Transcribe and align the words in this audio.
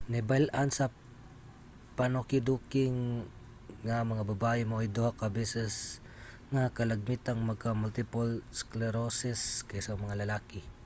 nahibal-an 0.09 0.69
sa 0.73 0.85
panukiduki 1.99 2.85
nga 3.85 3.95
ang 4.01 4.09
mga 4.15 4.27
babaye 4.33 4.61
maoy 4.65 4.89
duha 4.97 5.11
ka 5.21 5.27
beses 5.37 5.73
nga 6.53 6.63
kalagmitang 6.77 7.41
magka-multiple 7.49 8.31
sclerosis 8.59 9.41
kaysa 9.69 9.99
mga 10.05 10.21
lalaki 10.25 10.61